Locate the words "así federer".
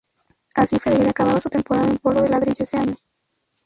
0.55-1.09